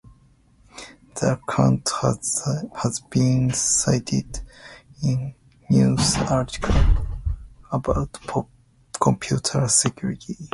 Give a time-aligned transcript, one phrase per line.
[1.13, 4.39] The account has been cited
[5.03, 5.35] in
[5.69, 7.05] news articles
[7.71, 8.17] about
[8.99, 10.35] computer security.